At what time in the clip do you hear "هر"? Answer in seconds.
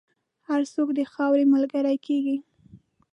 0.47-0.61